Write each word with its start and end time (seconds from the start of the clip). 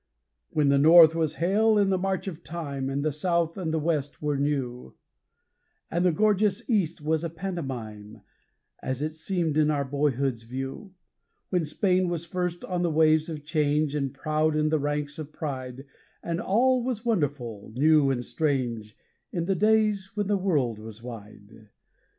When 0.49 0.69
the 0.69 0.79
North 0.79 1.13
was 1.13 1.35
hale 1.35 1.77
in 1.77 1.91
the 1.91 1.97
march 1.99 2.27
of 2.27 2.43
Time, 2.43 2.89
and 2.89 3.05
the 3.05 3.11
South 3.11 3.55
and 3.55 3.71
the 3.71 3.77
West 3.77 4.19
were 4.19 4.35
new, 4.35 4.95
And 5.91 6.03
the 6.03 6.11
gorgeous 6.11 6.67
East 6.67 7.01
was 7.01 7.23
a 7.23 7.29
pantomime, 7.29 8.21
as 8.81 9.03
it 9.03 9.13
seemed 9.13 9.57
in 9.57 9.69
our 9.69 9.85
boyhood's 9.85 10.41
view; 10.41 10.95
When 11.49 11.65
Spain 11.65 12.09
was 12.09 12.25
first 12.25 12.65
on 12.65 12.81
the 12.81 12.89
waves 12.89 13.29
of 13.29 13.45
change, 13.45 13.93
and 13.93 14.11
proud 14.11 14.55
in 14.55 14.69
the 14.69 14.79
ranks 14.79 15.19
of 15.19 15.31
pride, 15.31 15.85
And 16.23 16.41
all 16.41 16.83
was 16.83 17.05
wonderful, 17.05 17.71
new 17.75 18.09
and 18.09 18.25
strange 18.25 18.97
in 19.31 19.45
the 19.45 19.53
days 19.53 20.13
when 20.15 20.25
the 20.25 20.35
world 20.35 20.79
was 20.79 21.03
wide. 21.03 21.69